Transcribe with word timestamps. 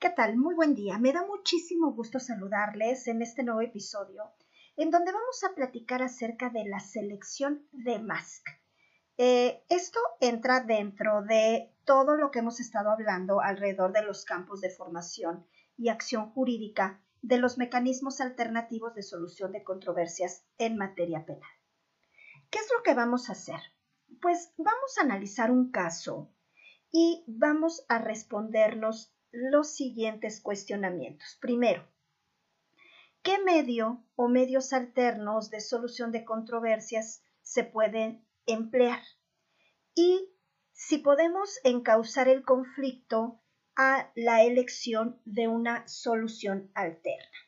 ¿Qué 0.00 0.10
tal? 0.10 0.36
Muy 0.36 0.54
buen 0.54 0.76
día. 0.76 0.96
Me 0.96 1.12
da 1.12 1.26
muchísimo 1.26 1.92
gusto 1.92 2.20
saludarles 2.20 3.08
en 3.08 3.20
este 3.20 3.42
nuevo 3.42 3.62
episodio 3.62 4.30
en 4.76 4.92
donde 4.92 5.10
vamos 5.10 5.42
a 5.42 5.56
platicar 5.56 6.02
acerca 6.02 6.50
de 6.50 6.64
la 6.66 6.78
selección 6.78 7.66
de 7.72 7.98
MASC. 7.98 8.46
Eh, 9.16 9.64
esto 9.68 9.98
entra 10.20 10.60
dentro 10.60 11.22
de 11.22 11.74
todo 11.84 12.16
lo 12.16 12.30
que 12.30 12.38
hemos 12.38 12.60
estado 12.60 12.92
hablando 12.92 13.40
alrededor 13.40 13.92
de 13.92 14.04
los 14.04 14.24
campos 14.24 14.60
de 14.60 14.70
formación 14.70 15.44
y 15.76 15.88
acción 15.88 16.30
jurídica 16.30 17.02
de 17.20 17.38
los 17.38 17.58
mecanismos 17.58 18.20
alternativos 18.20 18.94
de 18.94 19.02
solución 19.02 19.50
de 19.50 19.64
controversias 19.64 20.44
en 20.58 20.76
materia 20.76 21.26
penal. 21.26 21.50
¿Qué 22.50 22.60
es 22.60 22.68
lo 22.72 22.84
que 22.84 22.94
vamos 22.94 23.28
a 23.28 23.32
hacer? 23.32 23.60
Pues 24.22 24.52
vamos 24.58 24.96
a 24.96 25.02
analizar 25.02 25.50
un 25.50 25.72
caso 25.72 26.30
y 26.92 27.24
vamos 27.26 27.84
a 27.88 27.98
respondernos 27.98 29.12
los 29.30 29.74
siguientes 29.74 30.40
cuestionamientos. 30.40 31.38
Primero, 31.40 31.86
¿qué 33.22 33.38
medio 33.38 34.04
o 34.16 34.28
medios 34.28 34.72
alternos 34.72 35.50
de 35.50 35.60
solución 35.60 36.12
de 36.12 36.24
controversias 36.24 37.22
se 37.42 37.64
pueden 37.64 38.26
emplear? 38.46 39.02
Y 39.94 40.30
si 40.72 40.98
podemos 40.98 41.58
encauzar 41.64 42.28
el 42.28 42.44
conflicto 42.44 43.40
a 43.76 44.10
la 44.16 44.42
elección 44.42 45.20
de 45.24 45.46
una 45.46 45.86
solución 45.86 46.70
alterna. 46.74 47.38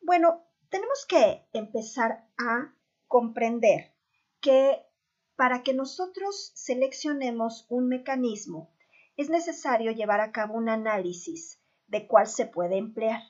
Bueno, 0.00 0.44
tenemos 0.68 1.06
que 1.06 1.44
empezar 1.52 2.28
a 2.38 2.74
comprender 3.08 3.92
que 4.40 4.86
para 5.34 5.62
que 5.62 5.74
nosotros 5.74 6.52
seleccionemos 6.54 7.66
un 7.68 7.88
mecanismo 7.88 8.72
es 9.20 9.28
necesario 9.28 9.92
llevar 9.92 10.22
a 10.22 10.32
cabo 10.32 10.54
un 10.54 10.70
análisis 10.70 11.60
de 11.88 12.06
cuál 12.06 12.26
se 12.26 12.46
puede 12.46 12.78
emplear, 12.78 13.20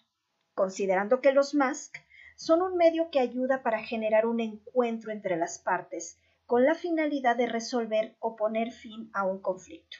considerando 0.54 1.20
que 1.20 1.32
los 1.32 1.52
MASC 1.52 1.96
son 2.36 2.62
un 2.62 2.76
medio 2.76 3.10
que 3.10 3.18
ayuda 3.18 3.64
para 3.64 3.82
generar 3.82 4.24
un 4.24 4.38
encuentro 4.38 5.10
entre 5.10 5.36
las 5.36 5.58
partes 5.58 6.16
con 6.46 6.64
la 6.64 6.76
finalidad 6.76 7.34
de 7.34 7.46
resolver 7.46 8.14
o 8.20 8.36
poner 8.36 8.70
fin 8.70 9.10
a 9.12 9.24
un 9.24 9.40
conflicto. 9.42 9.96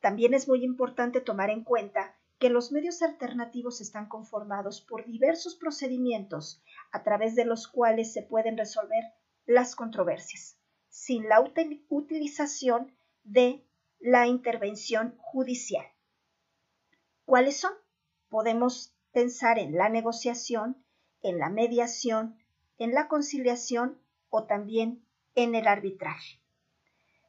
También 0.00 0.32
es 0.32 0.46
muy 0.46 0.62
importante 0.62 1.20
tomar 1.20 1.50
en 1.50 1.64
cuenta 1.64 2.14
que 2.38 2.48
los 2.48 2.70
medios 2.70 3.02
alternativos 3.02 3.80
están 3.80 4.06
conformados 4.08 4.80
por 4.80 5.04
diversos 5.06 5.56
procedimientos 5.56 6.62
a 6.92 7.02
través 7.02 7.34
de 7.34 7.44
los 7.44 7.66
cuales 7.66 8.12
se 8.12 8.22
pueden 8.22 8.56
resolver 8.56 9.02
las 9.44 9.74
controversias, 9.74 10.56
sin 10.88 11.28
la 11.28 11.40
utilización 11.40 12.96
de 13.24 13.67
la 14.00 14.26
intervención 14.26 15.16
judicial. 15.18 15.86
¿Cuáles 17.24 17.58
son? 17.58 17.72
Podemos 18.28 18.94
pensar 19.12 19.58
en 19.58 19.76
la 19.76 19.88
negociación, 19.88 20.84
en 21.22 21.38
la 21.38 21.50
mediación, 21.50 22.38
en 22.78 22.94
la 22.94 23.08
conciliación 23.08 24.00
o 24.30 24.44
también 24.44 25.04
en 25.34 25.54
el 25.54 25.66
arbitraje. 25.66 26.40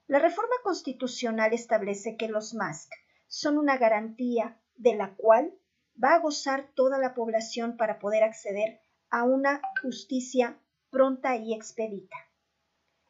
La 0.08 0.20
reforma 0.20 0.56
constitucional 0.64 1.54
establece 1.54 2.18
que 2.18 2.28
los 2.28 2.54
MASC 2.54 2.92
son 3.28 3.58
una 3.58 3.78
garantía 3.78 4.60
de 4.76 4.96
la 4.96 5.16
cual 5.16 5.54
va 6.02 6.16
a 6.16 6.20
gozar 6.20 6.72
toda 6.76 6.98
la 6.98 7.14
población 7.14 7.78
para 7.78 8.00
poder 8.00 8.24
acceder 8.24 8.80
a 9.10 9.24
una 9.24 9.62
justicia 9.82 10.60
pronta 10.90 11.36
y 11.36 11.54
expedita. 11.54 12.16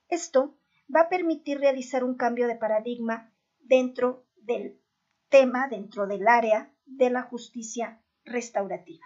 Esto 0.09 0.57
va 0.93 1.01
a 1.01 1.09
permitir 1.09 1.59
realizar 1.59 2.03
un 2.03 2.15
cambio 2.15 2.47
de 2.47 2.55
paradigma 2.55 3.33
dentro 3.69 4.25
del 4.35 4.81
tema, 5.29 5.67
dentro 5.67 6.07
del 6.07 6.27
área 6.27 6.73
de 6.87 7.11
la 7.11 7.21
justicia 7.21 8.01
restaurativa. 8.25 9.05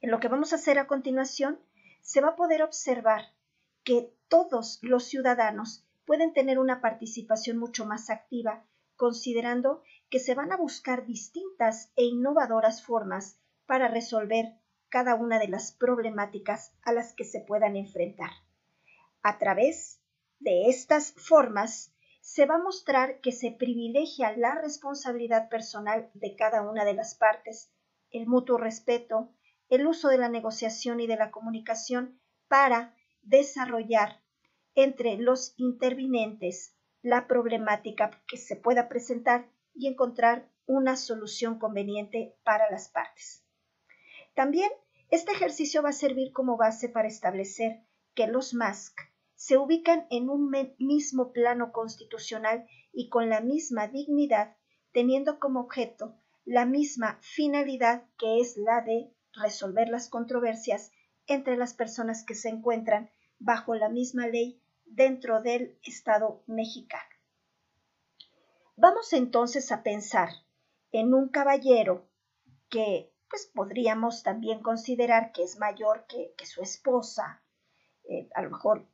En 0.00 0.10
lo 0.10 0.18
que 0.18 0.28
vamos 0.28 0.52
a 0.52 0.56
hacer 0.56 0.78
a 0.78 0.86
continuación, 0.86 1.60
se 2.00 2.22
va 2.22 2.30
a 2.30 2.36
poder 2.36 2.62
observar 2.62 3.34
que 3.84 4.14
todos 4.28 4.78
los 4.80 5.04
ciudadanos 5.04 5.84
pueden 6.06 6.32
tener 6.32 6.58
una 6.58 6.80
participación 6.80 7.58
mucho 7.58 7.84
más 7.84 8.08
activa, 8.08 8.64
considerando 8.96 9.82
que 10.08 10.18
se 10.18 10.34
van 10.34 10.50
a 10.50 10.56
buscar 10.56 11.04
distintas 11.04 11.92
e 11.96 12.04
innovadoras 12.04 12.82
formas 12.82 13.38
para 13.66 13.88
resolver 13.88 14.54
cada 14.88 15.14
una 15.16 15.38
de 15.38 15.48
las 15.48 15.72
problemáticas 15.72 16.72
a 16.82 16.92
las 16.92 17.12
que 17.12 17.24
se 17.24 17.40
puedan 17.40 17.76
enfrentar. 17.76 18.30
A 19.22 19.38
través 19.38 20.00
de 20.38 20.70
estas 20.70 21.12
formas 21.12 21.91
se 22.22 22.46
va 22.46 22.54
a 22.54 22.62
mostrar 22.62 23.20
que 23.20 23.32
se 23.32 23.50
privilegia 23.50 24.34
la 24.36 24.54
responsabilidad 24.54 25.48
personal 25.48 26.08
de 26.14 26.36
cada 26.36 26.62
una 26.62 26.84
de 26.84 26.94
las 26.94 27.16
partes, 27.16 27.72
el 28.12 28.28
mutuo 28.28 28.58
respeto, 28.58 29.34
el 29.68 29.88
uso 29.88 30.08
de 30.08 30.18
la 30.18 30.28
negociación 30.28 31.00
y 31.00 31.08
de 31.08 31.16
la 31.16 31.32
comunicación 31.32 32.20
para 32.46 32.94
desarrollar 33.22 34.22
entre 34.76 35.16
los 35.16 35.54
intervinientes 35.56 36.76
la 37.02 37.26
problemática 37.26 38.22
que 38.28 38.36
se 38.36 38.54
pueda 38.54 38.88
presentar 38.88 39.50
y 39.74 39.88
encontrar 39.88 40.48
una 40.66 40.96
solución 40.96 41.58
conveniente 41.58 42.36
para 42.44 42.70
las 42.70 42.88
partes. 42.88 43.44
También 44.34 44.70
este 45.10 45.32
ejercicio 45.32 45.82
va 45.82 45.88
a 45.88 45.92
servir 45.92 46.32
como 46.32 46.56
base 46.56 46.88
para 46.88 47.08
establecer 47.08 47.82
que 48.14 48.28
los 48.28 48.54
MASC 48.54 49.11
se 49.42 49.58
ubican 49.58 50.06
en 50.10 50.30
un 50.30 50.54
mismo 50.78 51.32
plano 51.32 51.72
constitucional 51.72 52.64
y 52.92 53.08
con 53.08 53.28
la 53.28 53.40
misma 53.40 53.88
dignidad, 53.88 54.56
teniendo 54.92 55.40
como 55.40 55.62
objeto 55.62 56.14
la 56.44 56.64
misma 56.64 57.18
finalidad 57.22 58.04
que 58.18 58.38
es 58.38 58.56
la 58.56 58.82
de 58.82 59.12
resolver 59.32 59.88
las 59.88 60.08
controversias 60.08 60.92
entre 61.26 61.56
las 61.56 61.74
personas 61.74 62.24
que 62.24 62.36
se 62.36 62.50
encuentran 62.50 63.10
bajo 63.40 63.74
la 63.74 63.88
misma 63.88 64.28
ley 64.28 64.62
dentro 64.84 65.42
del 65.42 65.76
Estado 65.82 66.44
mexicano. 66.46 67.02
Vamos 68.76 69.12
entonces 69.12 69.72
a 69.72 69.82
pensar 69.82 70.28
en 70.92 71.14
un 71.14 71.30
caballero 71.30 72.08
que 72.68 73.12
pues 73.28 73.50
podríamos 73.52 74.22
también 74.22 74.62
considerar 74.62 75.32
que 75.32 75.42
es 75.42 75.58
mayor 75.58 76.06
que, 76.06 76.32
su 76.46 76.62
esposa, 76.62 77.42
eh, 78.04 78.28
a 78.36 78.42
lo 78.42 78.50
mejor 78.50 78.91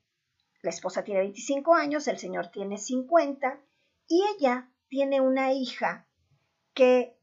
la 0.63 0.71
esposa 0.71 1.05
tiene 1.05 1.21
25 1.21 1.75
años, 1.75 2.09
el 2.09 2.19
señor 2.19 2.49
tiene 2.49 2.79
50 2.79 3.61
y 4.09 4.25
ella 4.37 4.71
tiene 4.89 5.21
una 5.21 5.53
hija 5.53 6.09
que 6.75 7.17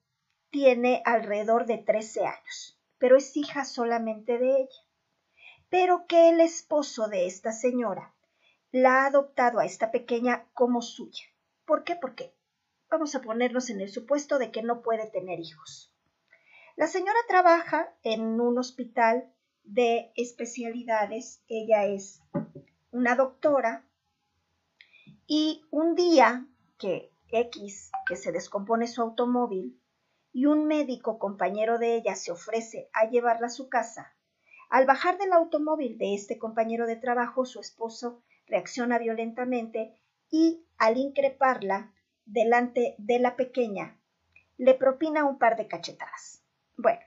tiene 0.50 1.02
alrededor 1.06 1.66
de 1.66 1.80
13 1.80 2.26
años, 2.26 2.80
pero 2.98 3.18
es 3.18 3.36
hija 3.36 3.66
solamente 3.66 4.38
de 4.38 4.62
ella. 4.62 4.82
Pero 5.70 6.06
que 6.08 6.30
el 6.30 6.40
esposo 6.40 7.08
de 7.08 7.26
esta 7.26 7.52
señora 7.52 8.16
la 8.72 9.04
ha 9.04 9.06
adoptado 9.08 9.60
a 9.60 9.66
esta 9.66 9.92
pequeña 9.92 10.48
como 10.54 10.82
suya. 10.82 11.26
¿Por 11.66 11.84
qué? 11.84 11.96
Porque 11.96 12.34
vamos 12.90 13.16
a 13.16 13.22
ponernos 13.22 13.70
en 13.70 13.82
el 13.82 13.90
supuesto 13.90 14.38
de 14.38 14.52
que 14.52 14.64
no 14.64 14.82
puede 14.82 15.10
tener 15.10 15.40
hijos. 15.40 15.94
La 16.78 16.88
señora 16.88 17.20
trabaja 17.28 17.94
en 18.04 18.40
un 18.40 18.58
hospital 18.58 19.34
de 19.64 20.12
especialidades, 20.16 21.44
ella 21.48 21.86
es 21.86 22.22
una 22.96 23.18
doctora 23.18 23.86
y 25.28 25.66
un 25.70 25.96
día 25.96 26.48
que 26.78 27.12
X, 27.28 27.92
que 28.08 28.16
se 28.16 28.32
descompone 28.32 28.88
su 28.88 29.02
automóvil, 29.02 29.82
y 30.32 30.46
un 30.46 30.66
médico 30.66 31.20
compañero 31.20 31.78
de 31.78 31.96
ella 31.96 32.16
se 32.16 32.32
ofrece 32.32 32.90
a 32.94 33.10
llevarla 33.10 33.48
a 33.48 33.50
su 33.50 33.68
casa, 33.68 34.16
al 34.70 34.86
bajar 34.86 35.18
del 35.18 35.34
automóvil 35.34 35.98
de 35.98 36.16
este 36.16 36.40
compañero 36.40 36.88
de 36.88 36.96
trabajo, 36.96 37.44
su 37.46 37.60
esposo 37.60 38.24
reacciona 38.48 38.98
violentamente 38.98 40.02
y, 40.32 40.66
al 40.78 40.96
increparla 40.96 41.94
delante 42.24 42.96
de 42.98 43.20
la 43.20 43.36
pequeña, 43.36 44.00
le 44.56 44.74
propina 44.74 45.26
un 45.26 45.38
par 45.38 45.58
de 45.58 45.68
cachetadas. 45.68 46.46
Bueno, 46.78 47.02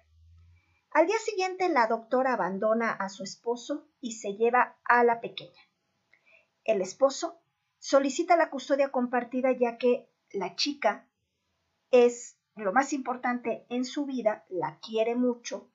al 0.90 1.06
día 1.06 1.18
siguiente 1.18 1.66
la 1.70 1.86
doctora 1.86 2.34
abandona 2.34 2.92
a 2.92 3.08
su 3.08 3.22
esposo 3.22 3.88
y 4.02 4.12
se 4.12 4.34
lleva 4.34 4.76
a 4.84 5.02
la 5.02 5.22
pequeña. 5.22 5.67
El 6.68 6.82
esposo 6.82 7.40
solicita 7.78 8.36
la 8.36 8.50
custodia 8.50 8.90
compartida 8.90 9.50
ya 9.52 9.78
que 9.78 10.06
la 10.32 10.54
chica 10.54 11.08
es 11.90 12.36
lo 12.56 12.74
más 12.74 12.92
importante 12.92 13.64
en 13.70 13.86
su 13.86 14.04
vida, 14.04 14.44
la 14.50 14.78
quiere 14.80 15.14
mucho 15.14 15.70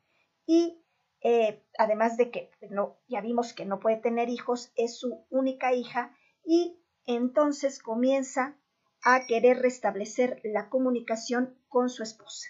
y 0.46 0.86
eh, 1.22 1.66
además 1.80 2.16
de 2.18 2.30
que 2.30 2.52
no, 2.70 3.00
ya 3.08 3.22
vimos 3.22 3.54
que 3.54 3.66
no 3.66 3.80
puede 3.80 3.98
tener 3.98 4.30
hijos, 4.30 4.72
es 4.76 5.00
su 5.00 5.26
única 5.32 5.74
hija 5.74 6.16
y 6.46 6.80
entonces 7.06 7.82
comienza 7.82 8.56
a 9.02 9.26
querer 9.26 9.64
restablecer 9.64 10.42
la 10.44 10.70
comunicación 10.70 11.58
con 11.70 11.90
su 11.90 12.04
esposa. 12.04 12.50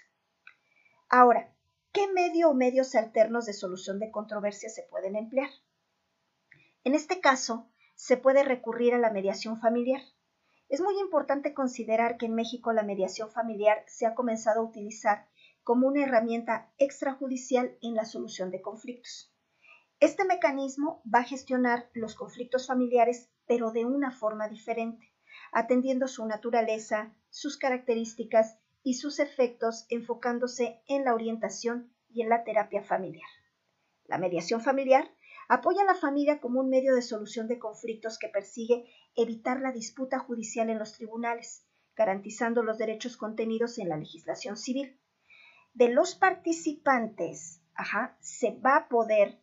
Ahora, 1.07 1.56
¿qué 1.94 2.12
medio 2.12 2.50
o 2.50 2.54
medios 2.54 2.94
alternos 2.96 3.46
de 3.46 3.54
solución 3.54 4.00
de 4.00 4.12
controversias 4.12 4.75
se 4.75 4.84
pueden 4.84 5.16
emplear? 5.16 5.50
En 6.84 6.94
este 6.94 7.22
caso, 7.22 7.69
se 7.95 8.18
puede 8.18 8.44
recurrir 8.44 8.94
a 8.94 8.98
la 9.00 9.12
mediación 9.12 9.60
familiar. 9.60 10.01
es 10.69 10.81
muy 10.81 10.98
importante 11.00 11.54
considerar 11.54 12.18
que 12.18 12.25
en 12.25 12.34
México 12.34 12.74
la 12.74 12.84
mediación 12.84 13.30
familiar 13.30 13.84
se 13.88 14.06
ha 14.06 14.16
comenzado 14.16 14.62
a 14.62 14.63
utilizar 14.63 15.28
como 15.63 15.88
una 15.88 16.04
herramienta 16.04 16.72
extrajudicial 16.78 17.78
en 17.81 17.95
la 17.95 18.06
solución 18.06 18.51
de 18.51 18.62
conflictos. 18.62 19.34
Este 20.00 20.25
mecanismo 20.25 21.01
va 21.06 21.19
a 21.19 21.24
gestionar 21.24 21.90
los 21.94 22.16
conflictos 22.16 22.68
familiares, 22.68 23.30
pero 23.48 23.72
de 23.72 23.86
una 23.86 24.12
forma 24.12 24.50
diferente, 24.50 25.13
atendiendo 25.51 26.07
su 26.07 26.25
naturaleza, 26.25 27.13
sus 27.30 27.57
características 27.57 28.57
y 28.84 28.96
sus 28.96 29.19
efectos, 29.19 29.86
enfocándose 29.89 30.81
en 30.88 31.06
la 31.06 31.13
orientación 31.13 31.94
y 32.10 32.22
en 32.22 32.30
la 32.30 32.44
terapia 32.44 32.84
familiar. 32.84 33.30
La 34.06 34.18
mediación 34.18 34.60
familiar 34.60 35.10
apoya 35.53 35.83
a 35.83 35.85
la 35.85 35.94
familia 35.94 36.39
como 36.39 36.61
un 36.61 36.69
medio 36.69 36.95
de 36.95 37.03
solución 37.03 37.47
de 37.47 37.59
conflictos 37.59 38.17
que 38.17 38.27
persigue 38.27 38.85
evitar 39.15 39.61
la 39.61 39.71
disputa 39.71 40.17
judicial 40.17 40.69
en 40.71 40.79
los 40.79 40.94
tribunales, 40.94 41.67
garantizando 41.95 42.63
los 42.63 42.79
derechos 42.79 43.17
contenidos 43.17 43.77
en 43.77 43.89
la 43.89 43.97
legislación 43.97 44.57
civil. 44.57 45.00
De 45.75 45.89
los 45.89 46.15
participantes, 46.15 47.61
se 48.19 48.51
va 48.51 48.77
a 48.77 48.88
poder 48.88 49.39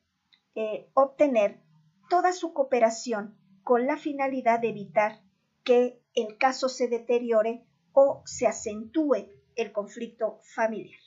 eh, 0.57 0.91
obtener 0.95 1.61
toda 2.09 2.33
su 2.33 2.53
cooperación 2.53 3.39
con 3.63 3.87
la 3.87 3.97
finalidad 3.97 4.59
de 4.59 4.71
evitar 4.71 5.23
que 5.63 6.03
el 6.15 6.39
caso 6.39 6.69
se 6.69 6.89
deteriore 6.89 7.65
o 7.93 8.23
se 8.25 8.49
acentúe 8.49 9.29
el 9.55 9.71
conflicto 9.71 10.41
familiar. 10.43 11.01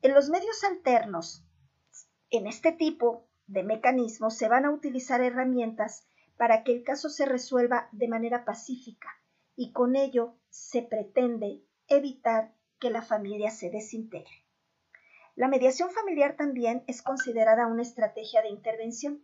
En 0.00 0.12
los 0.12 0.28
medios 0.28 0.64
alternos, 0.64 1.44
en 2.30 2.48
este 2.48 2.72
tipo 2.72 3.28
de 3.52 3.62
mecanismos 3.62 4.34
se 4.34 4.48
van 4.48 4.64
a 4.64 4.70
utilizar 4.70 5.20
herramientas 5.20 6.06
para 6.38 6.64
que 6.64 6.72
el 6.72 6.84
caso 6.84 7.10
se 7.10 7.26
resuelva 7.26 7.88
de 7.92 8.08
manera 8.08 8.46
pacífica 8.46 9.10
y 9.54 9.72
con 9.72 9.94
ello 9.94 10.38
se 10.48 10.80
pretende 10.80 11.62
evitar 11.86 12.54
que 12.80 12.88
la 12.88 13.02
familia 13.02 13.50
se 13.50 13.68
desintegre. 13.68 14.46
La 15.34 15.48
mediación 15.48 15.90
familiar 15.90 16.34
también 16.36 16.82
es 16.86 17.02
considerada 17.02 17.66
una 17.66 17.82
estrategia 17.82 18.40
de 18.40 18.48
intervención, 18.48 19.22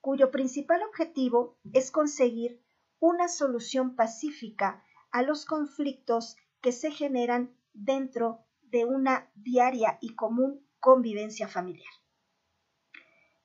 cuyo 0.00 0.30
principal 0.30 0.82
objetivo 0.82 1.58
es 1.74 1.90
conseguir 1.90 2.62
una 3.00 3.28
solución 3.28 3.96
pacífica 3.96 4.82
a 5.10 5.22
los 5.22 5.44
conflictos 5.44 6.36
que 6.62 6.72
se 6.72 6.90
generan 6.90 7.54
dentro 7.74 8.46
de 8.62 8.86
una 8.86 9.30
diaria 9.34 9.98
y 10.00 10.14
común 10.14 10.66
convivencia 10.80 11.48
familiar. 11.48 11.97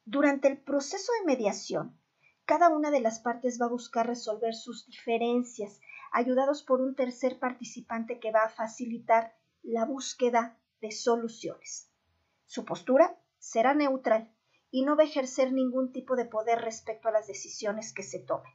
Durante 0.05 0.49
el 0.49 0.57
proceso 0.57 1.13
de 1.19 1.25
mediación, 1.25 1.97
cada 2.45 2.67
una 2.67 2.91
de 2.91 2.99
las 2.99 3.21
partes 3.21 3.57
va 3.61 3.67
a 3.67 3.69
buscar 3.69 4.05
resolver 4.05 4.53
sus 4.53 4.85
diferencias, 4.85 5.79
ayudados 6.11 6.61
por 6.61 6.81
un 6.81 6.93
tercer 6.93 7.39
participante 7.39 8.19
que 8.19 8.31
va 8.31 8.43
a 8.43 8.49
facilitar 8.49 9.33
la 9.61 9.85
búsqueda 9.85 10.59
de 10.81 10.91
soluciones. 10.91 11.89
Su 12.45 12.65
postura 12.65 13.17
será 13.39 13.73
neutral 13.73 14.35
y 14.71 14.83
no 14.83 14.97
va 14.97 15.03
a 15.03 15.05
ejercer 15.05 15.53
ningún 15.53 15.93
tipo 15.93 16.17
de 16.17 16.25
poder 16.25 16.59
respecto 16.59 17.07
a 17.07 17.11
las 17.11 17.27
decisiones 17.27 17.93
que 17.93 18.03
se 18.03 18.19
tomen. 18.19 18.51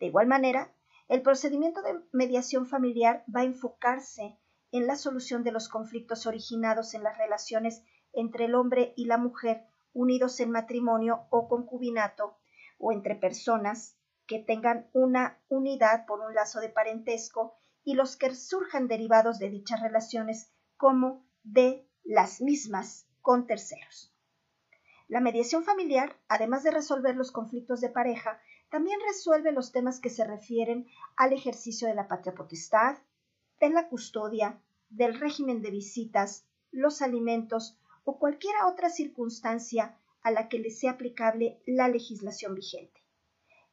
De 0.00 0.06
igual 0.06 0.26
manera, 0.26 0.74
el 1.08 1.20
procedimiento 1.20 1.82
de 1.82 2.00
mediación 2.12 2.66
familiar 2.66 3.22
va 3.34 3.40
a 3.40 3.44
enfocarse 3.44 4.38
en 4.72 4.86
la 4.86 4.96
solución 4.96 5.44
de 5.44 5.52
los 5.52 5.68
conflictos 5.68 6.26
originados 6.26 6.94
en 6.94 7.02
las 7.02 7.18
relaciones 7.18 7.84
entre 8.14 8.46
el 8.46 8.54
hombre 8.54 8.94
y 8.96 9.04
la 9.04 9.18
mujer 9.18 9.66
unidos 9.94 10.38
en 10.40 10.50
matrimonio 10.50 11.26
o 11.30 11.48
concubinato 11.48 12.36
o 12.78 12.92
entre 12.92 13.14
personas 13.14 13.96
que 14.26 14.38
tengan 14.38 14.88
una 14.92 15.38
unidad 15.48 16.04
por 16.06 16.20
un 16.20 16.34
lazo 16.34 16.60
de 16.60 16.68
parentesco 16.68 17.54
y 17.84 17.94
los 17.94 18.16
que 18.16 18.34
surjan 18.34 18.88
derivados 18.88 19.38
de 19.38 19.50
dichas 19.50 19.80
relaciones 19.80 20.52
como 20.76 21.24
de 21.42 21.88
las 22.02 22.40
mismas 22.40 23.06
con 23.20 23.46
terceros. 23.46 24.12
La 25.08 25.20
mediación 25.20 25.64
familiar, 25.64 26.16
además 26.28 26.62
de 26.64 26.70
resolver 26.70 27.14
los 27.14 27.30
conflictos 27.30 27.80
de 27.80 27.90
pareja, 27.90 28.40
también 28.70 28.98
resuelve 29.06 29.52
los 29.52 29.70
temas 29.70 30.00
que 30.00 30.10
se 30.10 30.24
refieren 30.24 30.86
al 31.16 31.32
ejercicio 31.32 31.86
de 31.86 31.94
la 31.94 32.08
patria 32.08 32.34
potestad, 32.34 32.96
de 33.60 33.68
la 33.68 33.88
custodia, 33.88 34.60
del 34.88 35.20
régimen 35.20 35.62
de 35.62 35.70
visitas, 35.70 36.46
los 36.70 37.02
alimentos 37.02 37.78
o 38.04 38.18
cualquier 38.18 38.54
otra 38.66 38.90
circunstancia 38.90 39.98
a 40.22 40.30
la 40.30 40.48
que 40.48 40.58
le 40.58 40.70
sea 40.70 40.92
aplicable 40.92 41.60
la 41.66 41.88
legislación 41.88 42.54
vigente. 42.54 43.02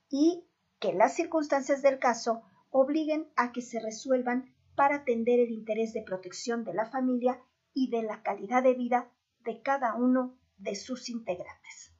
Y 0.10 0.46
que 0.80 0.94
las 0.94 1.16
circunstancias 1.16 1.82
del 1.82 2.00
caso 2.00 2.42
obliguen 2.70 3.32
a 3.36 3.52
que 3.52 3.62
se 3.62 3.80
resuelvan 3.80 4.54
para 4.76 4.98
atender 4.98 5.40
el 5.40 5.52
interés 5.52 5.94
de 5.94 6.02
protección 6.02 6.64
de 6.64 6.74
la 6.74 6.86
familia 6.86 7.40
y 7.74 7.90
de 7.90 8.04
la 8.04 8.22
calidad 8.24 8.64
de 8.64 8.74
vida 8.74 9.12
de 9.40 9.62
cada 9.62 9.96
uno 9.96 10.38
de 10.58 10.76
sus 10.76 11.10
integrantes. 11.10 11.94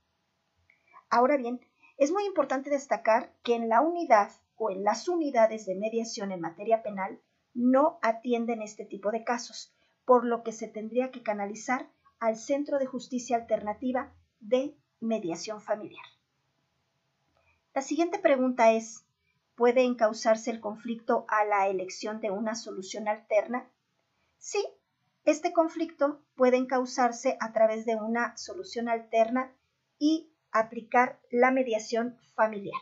Ahora 1.10 1.38
bien, 1.38 1.60
es 1.98 2.12
muy 2.12 2.26
importante 2.26 2.70
destacar 2.70 3.36
que 3.44 3.56
en 3.56 3.70
la 3.70 3.82
unidad 3.82 4.32
o 4.56 4.72
en 4.72 4.84
las 4.84 5.08
unidades 5.08 5.66
de 5.66 5.76
mediación 5.76 6.32
en 6.32 6.42
materia 6.42 6.84
penal 6.84 7.22
no 7.54 8.00
atienden 8.02 8.62
este 8.62 8.86
tipo 8.86 9.12
de 9.12 9.24
casos, 9.24 9.76
por 10.06 10.26
lo 10.26 10.44
que 10.44 10.52
se 10.52 10.68
tendría 10.68 11.12
que 11.12 11.22
canalizar 11.22 11.92
al 12.22 12.38
Centro 12.38 12.78
de 12.78 12.86
Justicia 12.86 13.36
Alternativa 13.36 14.14
de 14.40 14.78
Mediación 15.00 15.60
Familiar. 15.60 16.06
La 17.74 17.82
siguiente 17.82 18.20
pregunta 18.20 18.72
es, 18.72 19.04
¿puede 19.56 19.82
encauzarse 19.82 20.52
el 20.52 20.60
conflicto 20.60 21.26
a 21.28 21.44
la 21.46 21.68
elección 21.68 22.22
de 22.22 22.30
una 22.30 22.54
solución 22.54 23.08
alterna? 23.08 23.68
Sí, 24.38 24.64
este 25.26 25.52
conflicto 25.52 26.22
puede 26.36 26.58
encauzarse 26.58 27.38
a 27.40 27.54
través 27.54 27.86
de 27.86 27.96
una 27.96 28.38
solución 28.38 28.88
alterna 28.88 29.52
y 29.98 30.32
aplicar 30.52 31.20
la 31.32 31.50
mediación 31.50 32.20
familiar. 32.36 32.82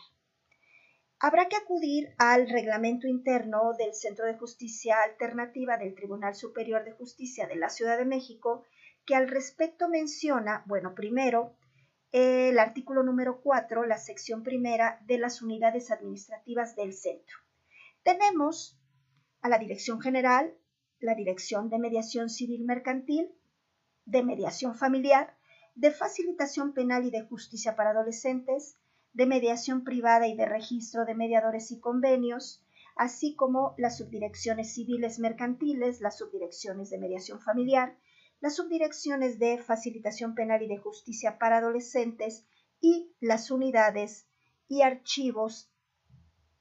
Habrá 1.18 1.48
que 1.48 1.56
acudir 1.56 2.14
al 2.18 2.50
reglamento 2.50 3.08
interno 3.08 3.74
del 3.78 3.94
Centro 3.94 4.26
de 4.26 4.38
Justicia 4.38 4.98
Alternativa 5.02 5.78
del 5.78 5.96
Tribunal 5.96 6.36
Superior 6.36 6.84
de 6.84 6.92
Justicia 6.92 7.48
de 7.48 7.56
la 7.56 7.70
Ciudad 7.70 7.98
de 7.98 8.06
México, 8.06 8.66
que 9.10 9.16
al 9.16 9.28
respecto 9.28 9.90
menciona, 9.90 10.64
bueno, 10.68 10.94
primero, 10.94 11.56
el 12.12 12.60
artículo 12.60 13.02
número 13.02 13.42
4, 13.42 13.88
la 13.88 13.98
sección 13.98 14.44
primera 14.44 15.00
de 15.08 15.18
las 15.18 15.42
unidades 15.42 15.90
administrativas 15.90 16.76
del 16.76 16.94
centro. 16.94 17.40
Tenemos 18.04 18.80
a 19.42 19.50
la 19.50 19.58
Dirección 19.58 20.00
General, 20.00 20.56
la 21.00 21.16
Dirección 21.16 21.72
de 21.72 21.80
Mediación 21.80 22.30
Civil 22.30 22.66
Mercantil, 22.66 23.32
de 24.06 24.22
Mediación 24.22 24.76
Familiar, 24.76 25.36
de 25.74 25.90
Facilitación 25.90 26.74
Penal 26.74 27.04
y 27.04 27.10
de 27.10 27.24
Justicia 27.24 27.76
para 27.76 27.90
Adolescentes, 27.90 28.78
de 29.14 29.26
Mediación 29.26 29.84
Privada 29.84 30.28
y 30.28 30.38
de 30.38 30.46
Registro 30.46 31.06
de 31.06 31.16
Mediadores 31.16 31.72
y 31.72 31.80
Convenios, 31.80 32.64
así 32.96 33.34
como 33.34 33.74
las 33.80 33.98
subdirecciones 33.98 34.72
civiles 34.72 35.18
mercantiles, 35.18 36.00
las 36.00 36.20
subdirecciones 36.20 36.92
de 36.92 37.00
mediación 37.00 37.40
familiar, 37.42 37.98
las 38.42 38.56
subdirecciones 38.56 39.38
de 39.38 39.58
facilitación 39.58 40.34
penal 40.34 40.62
y 40.62 40.68
de 40.68 40.78
justicia 40.78 41.38
para 41.38 41.58
adolescentes 41.58 42.46
y 42.80 43.14
las 43.20 43.52
unidades 43.52 44.28
y 44.68 44.82
archivos 44.82 45.70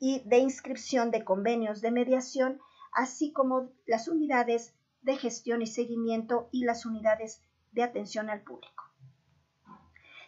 y 0.00 0.23
de 0.28 0.38
inscripción 0.38 1.11
de 1.11 1.25
convenios 1.25 1.80
de 1.80 1.90
mediación 1.90 2.61
así 2.92 3.32
como 3.32 3.70
las 3.87 4.08
unidades 4.08 4.75
de 5.02 5.16
gestión 5.16 5.62
y 5.62 5.66
seguimiento 5.66 6.49
y 6.50 6.64
las 6.64 6.85
unidades 6.85 7.40
de 7.73 7.82
atención 7.82 8.28
al 8.30 8.40
público. 8.42 8.85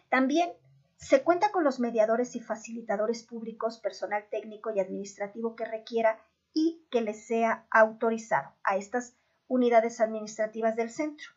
También 0.09 0.51
se 0.97 1.23
cuenta 1.23 1.51
con 1.51 1.63
los 1.63 1.79
mediadores 1.79 2.35
y 2.35 2.39
facilitadores 2.39 3.23
públicos, 3.23 3.79
personal 3.79 4.25
técnico 4.29 4.71
y 4.71 4.79
administrativo 4.79 5.55
que 5.55 5.65
requiera 5.65 6.19
y 6.53 6.85
que 6.91 7.01
les 7.01 7.25
sea 7.25 7.65
autorizado 7.71 8.53
a 8.63 8.77
estas 8.77 9.15
unidades 9.47 9.99
administrativas 9.99 10.75
del 10.75 10.89
centro 10.89 11.31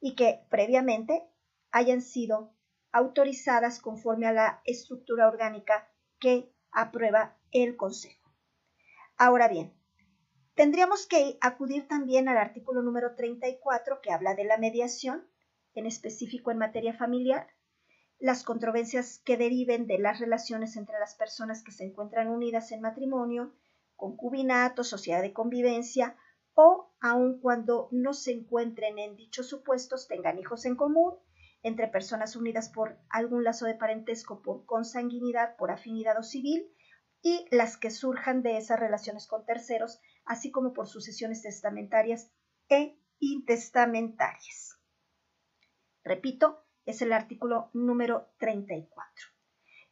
y 0.00 0.14
que 0.14 0.40
previamente 0.50 1.24
hayan 1.70 2.02
sido 2.02 2.54
autorizadas 2.92 3.80
conforme 3.80 4.26
a 4.26 4.32
la 4.32 4.62
estructura 4.64 5.28
orgánica 5.28 5.88
que 6.18 6.52
aprueba 6.70 7.36
el 7.50 7.76
Consejo. 7.76 8.32
Ahora 9.16 9.48
bien, 9.48 9.78
Tendríamos 10.58 11.06
que 11.06 11.38
acudir 11.40 11.86
también 11.86 12.28
al 12.28 12.36
artículo 12.36 12.82
número 12.82 13.14
34 13.14 14.00
que 14.00 14.10
habla 14.10 14.34
de 14.34 14.42
la 14.42 14.58
mediación, 14.58 15.24
en 15.74 15.86
específico 15.86 16.50
en 16.50 16.58
materia 16.58 16.92
familiar, 16.94 17.46
las 18.18 18.42
controversias 18.42 19.20
que 19.24 19.36
deriven 19.36 19.86
de 19.86 20.00
las 20.00 20.18
relaciones 20.18 20.76
entre 20.76 20.98
las 20.98 21.14
personas 21.14 21.62
que 21.62 21.70
se 21.70 21.84
encuentran 21.84 22.26
unidas 22.26 22.72
en 22.72 22.80
matrimonio, 22.80 23.54
concubinato, 23.94 24.82
sociedad 24.82 25.22
de 25.22 25.32
convivencia 25.32 26.16
o 26.54 26.87
aun 27.00 27.40
cuando 27.40 27.88
no 27.92 28.12
se 28.12 28.32
encuentren 28.32 28.98
en 28.98 29.16
dichos 29.16 29.48
supuestos 29.48 30.08
tengan 30.08 30.38
hijos 30.38 30.64
en 30.64 30.76
común, 30.76 31.14
entre 31.62 31.88
personas 31.88 32.36
unidas 32.36 32.68
por 32.68 32.98
algún 33.10 33.44
lazo 33.44 33.66
de 33.66 33.74
parentesco, 33.74 34.42
por 34.42 34.64
consanguinidad, 34.64 35.56
por 35.56 35.70
afinidad 35.70 36.18
o 36.18 36.22
civil, 36.22 36.72
y 37.22 37.46
las 37.50 37.76
que 37.76 37.90
surjan 37.90 38.42
de 38.42 38.56
esas 38.56 38.78
relaciones 38.78 39.26
con 39.26 39.44
terceros, 39.44 40.00
así 40.24 40.50
como 40.50 40.72
por 40.72 40.86
sucesiones 40.86 41.42
testamentarias 41.42 42.30
e 42.68 42.96
intestamentarias. 43.18 44.78
Repito, 46.04 46.64
es 46.84 47.02
el 47.02 47.12
artículo 47.12 47.70
número 47.74 48.28
34. 48.38 49.04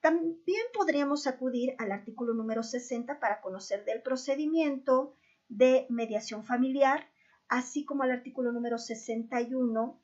También 0.00 0.62
podríamos 0.72 1.26
acudir 1.26 1.75
al 1.78 1.90
artículo 1.90 2.32
número 2.32 2.62
60 2.62 3.18
para 3.18 3.40
conocer 3.40 3.84
del 3.84 4.02
procedimiento 4.02 5.16
de 5.48 5.86
mediación 5.88 6.44
familiar, 6.44 7.08
así 7.48 7.84
como 7.84 8.02
al 8.02 8.10
artículo 8.10 8.52
número 8.52 8.78
61 8.78 10.00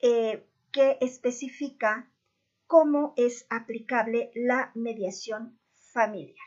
eh, 0.00 0.46
que 0.72 0.98
especifica 1.00 2.10
cómo 2.66 3.12
es 3.16 3.46
aplicable 3.50 4.30
la 4.34 4.72
mediación 4.74 5.58
familiar. 5.92 6.46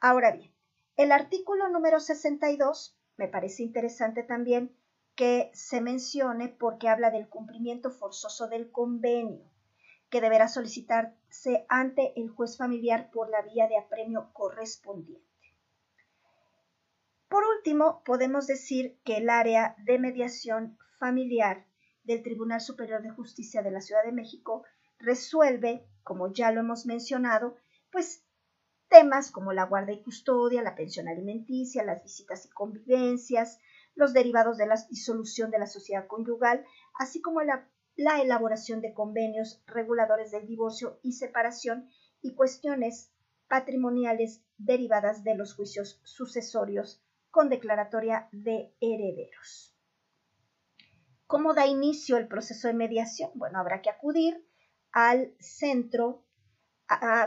Ahora 0.00 0.32
bien, 0.32 0.52
el 0.96 1.12
artículo 1.12 1.68
número 1.68 2.00
62 2.00 2.96
me 3.16 3.28
parece 3.28 3.62
interesante 3.62 4.22
también 4.22 4.74
que 5.14 5.50
se 5.52 5.80
mencione 5.80 6.48
porque 6.48 6.88
habla 6.88 7.10
del 7.10 7.28
cumplimiento 7.28 7.90
forzoso 7.90 8.48
del 8.48 8.70
convenio, 8.70 9.50
que 10.08 10.20
deberá 10.20 10.48
solicitarse 10.48 11.66
ante 11.68 12.18
el 12.18 12.30
juez 12.30 12.56
familiar 12.56 13.10
por 13.10 13.28
la 13.28 13.42
vía 13.42 13.68
de 13.68 13.78
apremio 13.78 14.30
correspondiente. 14.32 15.31
Por 17.32 17.44
último, 17.46 18.02
podemos 18.04 18.46
decir 18.46 19.00
que 19.04 19.16
el 19.16 19.30
área 19.30 19.74
de 19.86 19.98
mediación 19.98 20.76
familiar 20.98 21.64
del 22.04 22.22
Tribunal 22.22 22.60
Superior 22.60 23.00
de 23.00 23.08
Justicia 23.08 23.62
de 23.62 23.70
la 23.70 23.80
Ciudad 23.80 24.04
de 24.04 24.12
México 24.12 24.66
resuelve, 24.98 25.88
como 26.02 26.30
ya 26.30 26.52
lo 26.52 26.60
hemos 26.60 26.84
mencionado, 26.84 27.56
pues 27.90 28.26
temas 28.88 29.30
como 29.30 29.54
la 29.54 29.64
guarda 29.64 29.92
y 29.92 30.02
custodia, 30.02 30.60
la 30.60 30.74
pensión 30.74 31.08
alimenticia, 31.08 31.82
las 31.84 32.02
visitas 32.02 32.44
y 32.44 32.50
convivencias, 32.50 33.58
los 33.94 34.12
derivados 34.12 34.58
de 34.58 34.66
la 34.66 34.76
disolución 34.90 35.50
de 35.50 35.58
la 35.58 35.66
sociedad 35.66 36.06
conyugal, 36.06 36.66
así 36.98 37.22
como 37.22 37.40
la, 37.40 37.66
la 37.96 38.20
elaboración 38.20 38.82
de 38.82 38.92
convenios 38.92 39.62
reguladores 39.66 40.32
del 40.32 40.46
divorcio 40.46 41.00
y 41.02 41.14
separación 41.14 41.88
y 42.20 42.34
cuestiones 42.34 43.10
patrimoniales 43.48 44.44
derivadas 44.58 45.24
de 45.24 45.34
los 45.34 45.54
juicios 45.54 45.98
sucesorios 46.04 47.02
con 47.32 47.48
declaratoria 47.48 48.28
de 48.30 48.72
herederos. 48.80 49.74
¿Cómo 51.26 51.54
da 51.54 51.66
inicio 51.66 52.18
el 52.18 52.28
proceso 52.28 52.68
de 52.68 52.74
mediación? 52.74 53.30
Bueno, 53.34 53.58
habrá 53.58 53.80
que 53.80 53.88
acudir 53.88 54.46
al 54.92 55.34
centro 55.40 56.26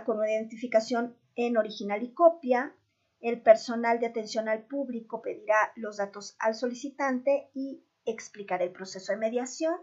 con 0.05 0.19
una 0.19 0.31
identificación 0.31 1.17
en 1.35 1.57
original 1.57 2.03
y 2.03 2.13
copia. 2.13 2.75
El 3.19 3.41
personal 3.41 3.99
de 3.99 4.05
atención 4.05 4.47
al 4.47 4.67
público 4.67 5.23
pedirá 5.23 5.73
los 5.75 5.97
datos 5.97 6.35
al 6.37 6.53
solicitante 6.53 7.49
y 7.55 7.83
explicará 8.05 8.63
el 8.63 8.71
proceso 8.71 9.11
de 9.11 9.17
mediación. 9.17 9.75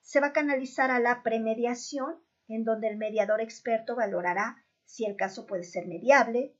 Se 0.00 0.20
va 0.20 0.28
a 0.28 0.32
canalizar 0.32 0.92
a 0.92 1.00
la 1.00 1.24
premediación, 1.24 2.22
en 2.46 2.62
donde 2.62 2.86
el 2.86 2.96
mediador 2.96 3.40
experto 3.40 3.96
valorará 3.96 4.64
si 4.84 5.04
el 5.04 5.16
caso 5.16 5.44
puede 5.44 5.64
ser 5.64 5.88
mediable. 5.88 6.54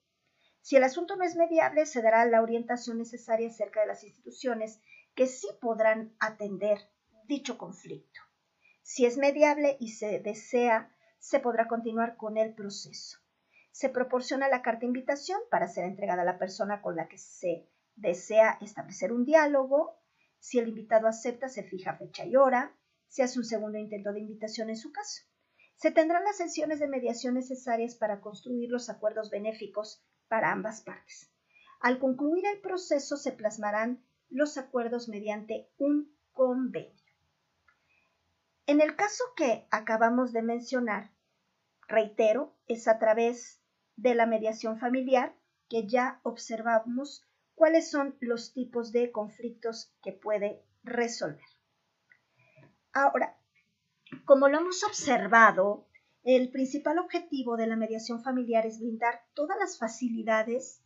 Si 0.67 0.75
el 0.75 0.83
asunto 0.83 1.15
no 1.15 1.23
es 1.23 1.37
mediable, 1.37 1.87
se 1.87 2.03
dará 2.03 2.25
la 2.25 2.43
orientación 2.43 2.99
necesaria 2.99 3.47
acerca 3.47 3.83
de 3.83 3.87
las 3.87 4.03
instituciones 4.03 4.81
que 5.15 5.29
sí 5.29 5.47
podrán 5.61 6.17
atender 6.19 6.91
dicho 7.29 7.57
conflicto. 7.57 8.21
Si 8.83 9.07
es 9.07 9.17
mediable 9.17 9.77
y 9.79 9.91
se 9.93 10.19
desea, 10.19 10.93
se 11.21 11.39
podrá 11.39 11.69
continuar 11.69 12.17
con 12.17 12.37
el 12.37 12.53
proceso. 12.53 13.21
Se 13.71 13.91
proporciona 13.91 14.49
la 14.49 14.63
carta 14.63 14.87
invitación 14.87 15.39
para 15.53 15.69
ser 15.69 15.85
entregada 15.85 16.23
a 16.23 16.25
la 16.25 16.37
persona 16.37 16.83
con 16.83 16.97
la 16.97 17.07
que 17.07 17.19
se 17.19 17.71
desea 17.95 18.59
establecer 18.61 19.13
un 19.13 19.25
diálogo. 19.25 20.01
Si 20.41 20.59
el 20.59 20.67
invitado 20.67 21.07
acepta, 21.07 21.49
se 21.49 21.63
fija 21.63 21.97
fecha 21.97 22.27
y 22.27 22.35
hora. 22.35 22.77
Se 23.07 23.23
hace 23.23 23.39
un 23.39 23.45
segundo 23.45 23.79
intento 23.79 24.13
de 24.13 24.19
invitación 24.19 24.69
en 24.69 24.77
su 24.77 24.91
caso. 24.91 25.23
Se 25.77 25.93
tendrán 25.93 26.25
las 26.25 26.39
sesiones 26.39 26.81
de 26.81 26.89
mediación 26.89 27.35
necesarias 27.35 27.95
para 27.95 28.21
construir 28.21 28.69
los 28.69 28.91
acuerdos 28.91 29.31
benéficos 29.31 30.03
para 30.29 30.53
ambas 30.53 30.83
partes. 30.83 31.31
Al 31.81 31.99
concluir 31.99 32.45
el 32.47 32.61
proceso 32.61 33.17
se 33.17 33.33
plasmarán 33.33 34.05
los 34.29 34.59
acuerdos 34.59 35.09
mediante 35.09 35.69
un 35.79 36.15
convenio. 36.33 37.05
En 38.67 38.81
el 38.81 38.97
caso 38.97 39.23
que 39.37 39.67
acabamos 39.71 40.33
de 40.33 40.43
mencionar, 40.43 41.13
reitero, 41.87 42.57
es 42.67 42.89
a 42.89 42.99
través 42.99 43.61
de 43.97 44.15
la 44.15 44.27
mediación 44.27 44.79
familiar 44.79 45.35
que 45.69 45.87
ya 45.87 46.21
observamos 46.23 47.25
cuáles 47.55 47.91
son 47.91 48.17
los 48.21 48.53
tipos 48.53 48.93
de 48.93 49.13
conflictos 49.13 49.93
que 50.03 50.13
puede 50.13 50.63
resolver. 50.83 51.47
Ahora, 52.93 53.37
como 54.25 54.49
lo 54.49 54.59
hemos 54.59 54.83
observado, 54.85 55.86
el 56.35 56.51
principal 56.51 56.99
objetivo 56.99 57.57
de 57.57 57.69
la 57.69 57.77
mediación 57.77 58.21
familiar 58.21 58.67
es 58.67 58.81
brindar 58.81 59.25
todas 59.33 59.57
las 59.61 59.79
facilidades 59.79 60.83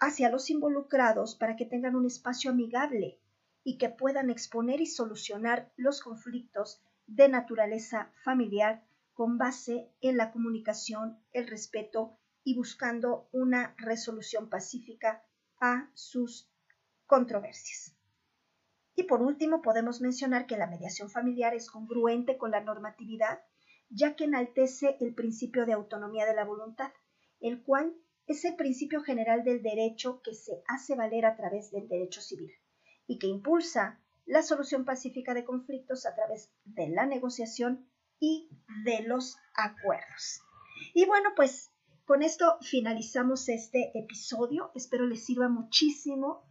hacia 0.00 0.30
los 0.30 0.48
involucrados 0.48 1.36
para 1.36 1.56
que 1.56 1.66
tengan 1.66 1.94
un 1.94 2.06
espacio 2.06 2.52
amigable 2.52 3.20
y 3.64 3.76
que 3.76 3.90
puedan 3.90 4.30
exponer 4.30 4.80
y 4.80 4.86
solucionar 4.86 5.70
los 5.76 6.00
conflictos 6.00 6.82
de 7.06 7.28
naturaleza 7.28 8.10
familiar 8.24 8.82
con 9.12 9.36
base 9.36 9.90
en 10.00 10.16
la 10.16 10.32
comunicación, 10.32 11.18
el 11.32 11.48
respeto 11.48 12.16
y 12.42 12.56
buscando 12.56 13.28
una 13.32 13.74
resolución 13.76 14.48
pacífica 14.48 15.22
a 15.60 15.90
sus 15.92 16.50
controversias. 17.04 17.94
Y 18.94 19.02
por 19.02 19.20
último, 19.20 19.60
podemos 19.60 20.00
mencionar 20.00 20.46
que 20.46 20.56
la 20.56 20.66
mediación 20.66 21.10
familiar 21.10 21.54
es 21.54 21.70
congruente 21.70 22.38
con 22.38 22.52
la 22.52 22.62
normatividad, 22.62 23.40
ya 23.88 24.16
que 24.16 24.24
enaltece 24.24 24.96
el 25.00 25.14
principio 25.14 25.66
de 25.66 25.72
autonomía 25.72 26.26
de 26.26 26.34
la 26.34 26.44
voluntad, 26.44 26.92
el 27.40 27.62
cual 27.62 27.94
es 28.26 28.44
el 28.44 28.56
principio 28.56 29.02
general 29.02 29.44
del 29.44 29.62
derecho 29.62 30.20
que 30.22 30.34
se 30.34 30.62
hace 30.66 30.96
valer 30.96 31.26
a 31.26 31.36
través 31.36 31.70
del 31.70 31.88
derecho 31.88 32.20
civil 32.20 32.50
y 33.06 33.18
que 33.18 33.28
impulsa 33.28 34.00
la 34.24 34.42
solución 34.42 34.84
pacífica 34.84 35.34
de 35.34 35.44
conflictos 35.44 36.06
a 36.06 36.14
través 36.14 36.50
de 36.64 36.88
la 36.88 37.06
negociación 37.06 37.88
y 38.18 38.48
de 38.84 39.02
los 39.02 39.36
acuerdos. 39.54 40.40
Y 40.94 41.06
bueno, 41.06 41.30
pues 41.36 41.70
con 42.04 42.22
esto 42.22 42.58
finalizamos 42.60 43.48
este 43.48 43.96
episodio. 43.98 44.72
Espero 44.74 45.06
les 45.06 45.24
sirva 45.24 45.48
muchísimo, 45.48 46.44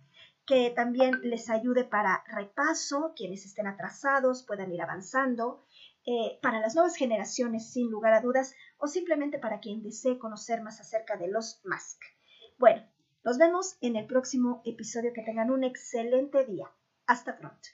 que 0.45 0.69
también 0.69 1.19
les 1.23 1.49
ayude 1.49 1.83
para 1.83 2.23
repaso, 2.27 3.13
quienes 3.15 3.45
estén 3.45 3.67
atrasados 3.67 4.43
puedan 4.43 4.71
ir 4.71 4.81
avanzando, 4.81 5.65
eh, 6.05 6.39
para 6.41 6.59
las 6.59 6.75
nuevas 6.75 6.95
generaciones 6.95 7.71
sin 7.71 7.89
lugar 7.89 8.13
a 8.13 8.21
dudas, 8.21 8.53
o 8.77 8.87
simplemente 8.87 9.39
para 9.39 9.59
quien 9.59 9.81
desee 9.81 10.19
conocer 10.19 10.61
más 10.61 10.79
acerca 10.79 11.17
de 11.17 11.27
los 11.27 11.61
MASC. 11.63 11.99
Bueno, 12.57 12.83
nos 13.23 13.37
vemos 13.37 13.77
en 13.81 13.95
el 13.95 14.05
próximo 14.05 14.61
episodio. 14.65 15.11
Que 15.11 15.23
tengan 15.23 15.49
un 15.49 15.63
excelente 15.63 16.45
día. 16.45 16.71
Hasta 17.07 17.37
pronto. 17.37 17.69